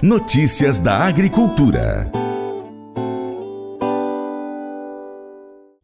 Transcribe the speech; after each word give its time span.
Notícias 0.00 0.78
da 0.78 0.98
Agricultura. 0.98 2.08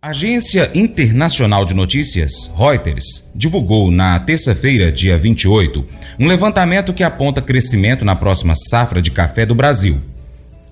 Agência 0.00 0.70
Internacional 0.72 1.64
de 1.64 1.74
Notícias, 1.74 2.54
Reuters, 2.56 3.28
divulgou 3.34 3.90
na 3.90 4.20
terça-feira, 4.20 4.92
dia 4.92 5.18
28, 5.18 5.84
um 6.20 6.28
levantamento 6.28 6.92
que 6.92 7.02
aponta 7.02 7.42
crescimento 7.42 8.04
na 8.04 8.14
próxima 8.14 8.54
safra 8.54 9.02
de 9.02 9.10
café 9.10 9.44
do 9.44 9.52
Brasil. 9.52 10.00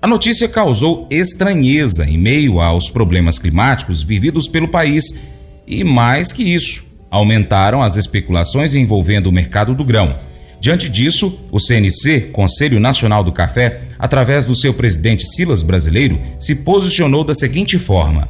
A 0.01 0.07
notícia 0.07 0.47
causou 0.47 1.05
estranheza 1.11 2.05
em 2.05 2.17
meio 2.17 2.61
aos 2.61 2.89
problemas 2.89 3.37
climáticos 3.37 4.01
vividos 4.01 4.47
pelo 4.47 4.69
país 4.69 5.21
e, 5.67 5.83
mais 5.83 6.31
que 6.31 6.43
isso, 6.43 6.89
aumentaram 7.11 7.83
as 7.83 7.97
especulações 7.97 8.73
envolvendo 8.73 9.27
o 9.27 9.33
mercado 9.33 9.75
do 9.75 9.83
grão. 9.83 10.15
Diante 10.63 10.87
disso, 10.87 11.41
o 11.51 11.59
CNC, 11.59 12.29
Conselho 12.31 12.79
Nacional 12.79 13.21
do 13.21 13.33
Café, 13.33 13.81
através 13.99 14.45
do 14.45 14.55
seu 14.55 14.73
presidente 14.73 15.25
Silas 15.25 15.61
Brasileiro, 15.61 16.17
se 16.39 16.55
posicionou 16.55 17.25
da 17.25 17.33
seguinte 17.33 17.77
forma. 17.77 18.29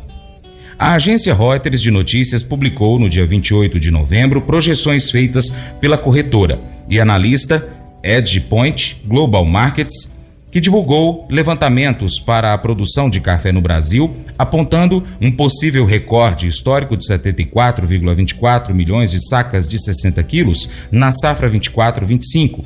A 0.79 0.95
agência 0.95 1.31
Reuters 1.31 1.79
de 1.79 1.91
notícias 1.91 2.41
publicou 2.41 2.97
no 2.97 3.07
dia 3.07 3.23
28 3.23 3.79
de 3.79 3.91
novembro 3.91 4.41
projeções 4.41 5.11
feitas 5.11 5.55
pela 5.79 5.95
corretora 5.95 6.59
e 6.89 6.99
analista 6.99 7.71
EdgePoint 8.01 8.95
Global 9.05 9.45
Markets, 9.45 10.19
que 10.53 10.62
divulgou 10.62 11.27
levantamentos 11.30 12.20
para 12.20 12.53
a 12.53 12.57
produção 12.57 13.09
de 13.09 13.20
café 13.20 13.52
no 13.52 13.59
Brasil, 13.59 14.16
apontando 14.38 15.03
um 15.20 15.31
possível 15.31 15.84
recorde 15.84 16.48
histórico 16.48 16.95
de 16.95 17.03
74,24 17.05 18.71
milhões 18.73 19.11
de 19.11 19.20
sacas 19.27 19.67
de 19.67 19.84
60 19.84 20.21
quilos 20.23 20.70
na 20.91 21.11
safra 21.11 21.49
24-25. 21.49 22.63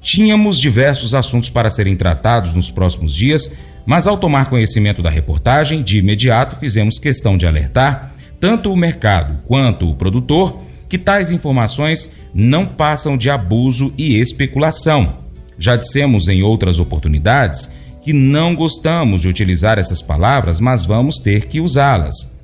Tínhamos 0.00 0.58
diversos 0.58 1.14
assuntos 1.14 1.50
para 1.50 1.68
serem 1.68 1.94
tratados 1.94 2.54
nos 2.54 2.70
próximos 2.70 3.14
dias 3.14 3.54
mas 3.86 4.06
ao 4.06 4.18
tomar 4.18 4.48
conhecimento 4.48 5.02
da 5.02 5.10
reportagem, 5.10 5.82
de 5.82 5.98
imediato 5.98 6.56
fizemos 6.56 6.98
questão 6.98 7.36
de 7.36 7.46
alertar 7.46 8.12
tanto 8.38 8.72
o 8.72 8.76
mercado 8.76 9.38
quanto 9.46 9.90
o 9.90 9.94
produtor 9.94 10.60
que 10.88 10.98
tais 10.98 11.30
informações 11.30 12.12
não 12.32 12.66
passam 12.66 13.16
de 13.16 13.28
abuso 13.28 13.92
e 13.98 14.16
especulação. 14.16 15.19
Já 15.60 15.76
dissemos 15.76 16.26
em 16.26 16.42
outras 16.42 16.78
oportunidades 16.78 17.70
que 18.02 18.14
não 18.14 18.56
gostamos 18.56 19.20
de 19.20 19.28
utilizar 19.28 19.78
essas 19.78 20.00
palavras, 20.00 20.58
mas 20.58 20.86
vamos 20.86 21.18
ter 21.18 21.46
que 21.46 21.60
usá-las. 21.60 22.40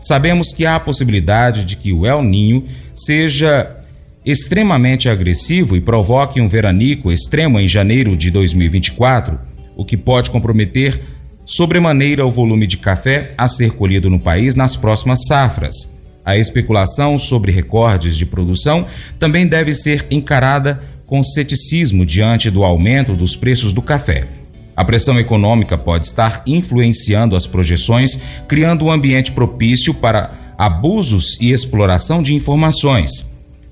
Sabemos 0.00 0.54
que 0.54 0.64
há 0.64 0.76
a 0.76 0.80
possibilidade 0.80 1.64
de 1.64 1.76
que 1.76 1.92
o 1.92 2.06
El 2.06 2.22
Ninho 2.22 2.66
seja 2.96 3.76
extremamente 4.24 5.08
agressivo 5.08 5.76
e 5.76 5.80
provoque 5.80 6.40
um 6.40 6.48
veranico 6.48 7.10
extremo 7.10 7.58
em 7.58 7.68
janeiro 7.68 8.16
de 8.16 8.30
2024, 8.30 9.38
o 9.76 9.84
que 9.84 9.96
pode 9.96 10.30
comprometer 10.30 11.00
sobremaneira 11.46 12.24
o 12.24 12.30
volume 12.30 12.66
de 12.66 12.76
café 12.76 13.34
a 13.36 13.48
ser 13.48 13.72
colhido 13.72 14.08
no 14.10 14.20
país 14.20 14.54
nas 14.54 14.76
próximas 14.76 15.26
safras. 15.26 15.98
A 16.24 16.36
especulação 16.36 17.18
sobre 17.18 17.50
recordes 17.50 18.16
de 18.16 18.26
produção 18.26 18.86
também 19.18 19.46
deve 19.46 19.74
ser 19.74 20.06
encarada 20.10 20.82
com 21.06 21.24
ceticismo 21.24 22.06
diante 22.06 22.50
do 22.50 22.62
aumento 22.62 23.14
dos 23.14 23.34
preços 23.34 23.72
do 23.72 23.82
café. 23.82 24.28
A 24.76 24.84
pressão 24.84 25.18
econômica 25.18 25.76
pode 25.76 26.06
estar 26.06 26.42
influenciando 26.46 27.34
as 27.34 27.46
projeções, 27.46 28.20
criando 28.46 28.84
um 28.84 28.90
ambiente 28.90 29.32
propício 29.32 29.92
para 29.92 30.30
abusos 30.56 31.36
e 31.40 31.50
exploração 31.50 32.22
de 32.22 32.34
informações. 32.34 33.30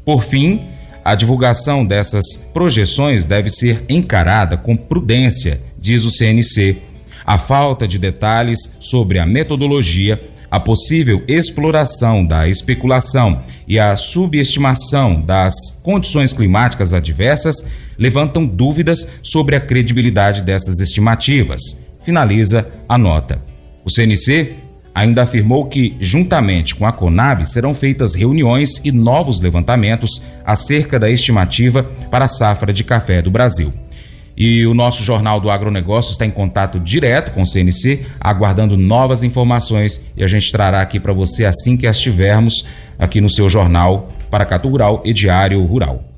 Por 0.09 0.23
fim, 0.23 0.63
a 1.05 1.15
divulgação 1.15 1.85
dessas 1.85 2.25
projeções 2.55 3.27
deve 3.27 3.51
ser 3.51 3.85
encarada 3.91 4.57
com 4.57 4.75
prudência, 4.75 5.61
diz 5.79 6.03
o 6.03 6.11
CNC. 6.11 6.79
A 7.27 7.37
falta 7.37 7.87
de 7.87 7.99
detalhes 7.99 8.79
sobre 8.81 9.19
a 9.19 9.27
metodologia 9.27 10.19
a 10.51 10.59
possível 10.59 11.23
exploração 11.29 12.25
da 12.25 12.49
especulação 12.49 13.43
e 13.67 13.79
a 13.79 13.97
subestimação 13.97 15.21
das 15.21 15.79
condições 15.83 16.33
climáticas 16.33 16.95
adversas 16.95 17.69
levantam 17.99 18.47
dúvidas 18.47 19.21
sobre 19.23 19.57
a 19.57 19.61
credibilidade 19.61 20.41
dessas 20.41 20.81
estimativas. 20.81 21.85
Finaliza 22.03 22.67
a 22.89 22.97
nota. 22.97 23.43
O 23.85 23.91
CNC 23.91 24.68
ainda 24.99 25.23
afirmou 25.23 25.67
que, 25.67 25.97
juntamente 26.01 26.75
com 26.75 26.85
a 26.85 26.93
Conab, 26.93 27.49
serão 27.49 27.73
feitas 27.73 28.17
reuniões 28.17 28.85
e 28.85 28.91
novos 28.91 29.41
levantamentos 29.41 30.27
acerca 30.45 30.99
da 30.99 31.09
estimativa 31.09 31.85
para 32.11 32.25
a 32.25 32.29
safra 32.29 32.73
de 32.73 32.83
café 32.83 33.23
do 33.23 33.31
Brasil. 33.31 33.73
E 34.37 34.67
o 34.67 34.75
nosso 34.75 35.05
Jornal 35.05 35.41
do 35.41 35.51
Agronegócio 35.51 36.11
está 36.11 36.27
em 36.27 36.31
contato 36.31 36.81
direto 36.81 37.33
com 37.33 37.43
o 37.43 37.47
CNC, 37.47 38.07
aguardando 38.21 38.77
novas 38.77 39.23
informações 39.23 40.05
e 40.17 40.25
a 40.25 40.29
gente 40.29 40.51
trará 40.51 40.81
aqui 40.81 40.99
para 40.99 41.13
você 41.13 41.45
assim 41.45 41.77
que 41.77 41.87
as 41.87 42.01
tivermos 42.01 42.67
aqui 42.99 43.21
no 43.21 43.31
seu 43.31 43.49
jornal 43.49 44.09
Paracatu 44.29 44.69
Rural 44.69 45.03
e 45.05 45.13
Diário 45.13 45.65
Rural. 45.65 46.18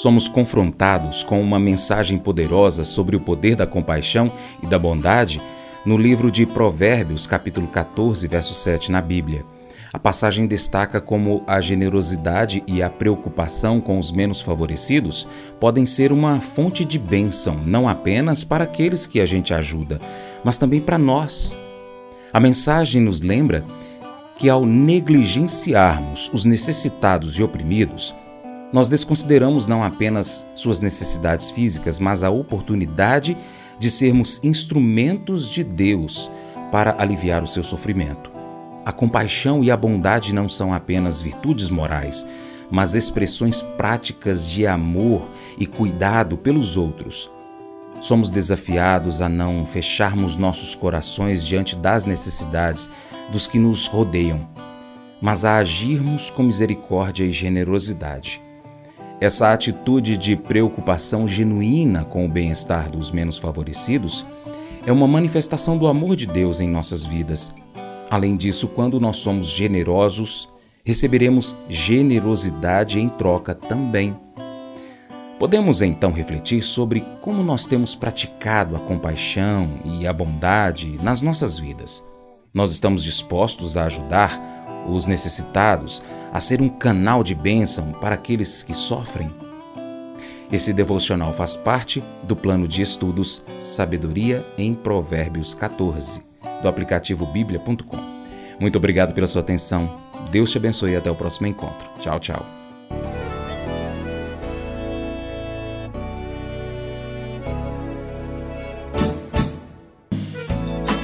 Somos 0.00 0.26
confrontados 0.28 1.22
com 1.22 1.42
uma 1.42 1.58
mensagem 1.58 2.16
poderosa 2.16 2.84
sobre 2.84 3.16
o 3.16 3.20
poder 3.20 3.54
da 3.54 3.66
compaixão 3.66 4.32
e 4.62 4.66
da 4.66 4.78
bondade 4.78 5.42
no 5.84 5.98
livro 5.98 6.30
de 6.30 6.46
Provérbios, 6.46 7.26
capítulo 7.26 7.66
14, 7.66 8.26
verso 8.26 8.54
7 8.54 8.90
na 8.90 9.02
Bíblia. 9.02 9.44
A 9.92 9.98
passagem 9.98 10.46
destaca 10.46 11.02
como 11.02 11.44
a 11.46 11.60
generosidade 11.60 12.62
e 12.66 12.82
a 12.82 12.88
preocupação 12.88 13.78
com 13.78 13.98
os 13.98 14.10
menos 14.10 14.40
favorecidos 14.40 15.28
podem 15.58 15.86
ser 15.86 16.12
uma 16.12 16.40
fonte 16.40 16.82
de 16.82 16.98
bênção, 16.98 17.56
não 17.66 17.86
apenas 17.86 18.42
para 18.42 18.64
aqueles 18.64 19.06
que 19.06 19.20
a 19.20 19.26
gente 19.26 19.52
ajuda, 19.52 19.98
mas 20.42 20.56
também 20.56 20.80
para 20.80 20.96
nós. 20.96 21.54
A 22.32 22.40
mensagem 22.40 23.02
nos 23.02 23.20
lembra 23.20 23.62
que, 24.38 24.48
ao 24.48 24.64
negligenciarmos 24.64 26.30
os 26.32 26.46
necessitados 26.46 27.38
e 27.38 27.42
oprimidos, 27.42 28.14
nós 28.72 28.88
desconsideramos 28.88 29.66
não 29.66 29.82
apenas 29.82 30.46
suas 30.54 30.80
necessidades 30.80 31.50
físicas, 31.50 31.98
mas 31.98 32.22
a 32.22 32.30
oportunidade 32.30 33.36
de 33.78 33.90
sermos 33.90 34.40
instrumentos 34.44 35.50
de 35.50 35.64
Deus 35.64 36.30
para 36.70 36.94
aliviar 37.00 37.42
o 37.42 37.48
seu 37.48 37.64
sofrimento. 37.64 38.30
A 38.84 38.92
compaixão 38.92 39.64
e 39.64 39.70
a 39.70 39.76
bondade 39.76 40.34
não 40.34 40.48
são 40.48 40.72
apenas 40.72 41.20
virtudes 41.20 41.68
morais, 41.68 42.26
mas 42.70 42.94
expressões 42.94 43.60
práticas 43.60 44.48
de 44.48 44.66
amor 44.66 45.22
e 45.58 45.66
cuidado 45.66 46.36
pelos 46.36 46.76
outros. 46.76 47.28
Somos 48.00 48.30
desafiados 48.30 49.20
a 49.20 49.28
não 49.28 49.66
fecharmos 49.66 50.36
nossos 50.36 50.74
corações 50.74 51.44
diante 51.44 51.76
das 51.76 52.04
necessidades 52.04 52.90
dos 53.32 53.46
que 53.46 53.58
nos 53.58 53.86
rodeiam, 53.86 54.48
mas 55.20 55.44
a 55.44 55.56
agirmos 55.56 56.30
com 56.30 56.44
misericórdia 56.44 57.24
e 57.24 57.32
generosidade. 57.32 58.40
Essa 59.20 59.52
atitude 59.52 60.16
de 60.16 60.34
preocupação 60.34 61.28
genuína 61.28 62.06
com 62.06 62.24
o 62.24 62.28
bem-estar 62.28 62.90
dos 62.90 63.10
menos 63.10 63.36
favorecidos 63.36 64.24
é 64.86 64.90
uma 64.90 65.06
manifestação 65.06 65.76
do 65.76 65.86
amor 65.86 66.16
de 66.16 66.24
Deus 66.24 66.58
em 66.58 66.66
nossas 66.66 67.04
vidas. 67.04 67.52
Além 68.08 68.34
disso, 68.34 68.66
quando 68.66 68.98
nós 68.98 69.18
somos 69.18 69.48
generosos, 69.48 70.48
receberemos 70.82 71.54
generosidade 71.68 72.98
em 72.98 73.10
troca 73.10 73.54
também. 73.54 74.16
Podemos 75.38 75.82
então 75.82 76.12
refletir 76.12 76.62
sobre 76.62 77.04
como 77.20 77.42
nós 77.42 77.66
temos 77.66 77.94
praticado 77.94 78.74
a 78.74 78.78
compaixão 78.78 79.68
e 79.84 80.06
a 80.06 80.14
bondade 80.14 80.98
nas 81.02 81.20
nossas 81.20 81.58
vidas. 81.58 82.02
Nós 82.54 82.72
estamos 82.72 83.04
dispostos 83.04 83.76
a 83.76 83.84
ajudar 83.84 84.59
os 84.88 85.06
necessitados, 85.06 86.02
a 86.32 86.40
ser 86.40 86.60
um 86.60 86.68
canal 86.68 87.22
de 87.22 87.34
bênção 87.34 87.92
para 87.92 88.14
aqueles 88.14 88.62
que 88.62 88.74
sofrem? 88.74 89.30
Esse 90.52 90.72
devocional 90.72 91.32
faz 91.32 91.54
parte 91.54 92.02
do 92.24 92.34
plano 92.34 92.66
de 92.66 92.82
estudos 92.82 93.42
Sabedoria 93.60 94.44
em 94.58 94.74
Provérbios 94.74 95.54
14, 95.54 96.22
do 96.60 96.68
aplicativo 96.68 97.24
bíblia.com. 97.26 97.98
Muito 98.58 98.76
obrigado 98.76 99.14
pela 99.14 99.26
sua 99.26 99.42
atenção. 99.42 99.94
Deus 100.30 100.50
te 100.50 100.58
abençoe 100.58 100.92
e 100.92 100.96
até 100.96 101.10
o 101.10 101.14
próximo 101.14 101.46
encontro. 101.46 101.88
Tchau, 102.00 102.18
tchau. 102.18 102.59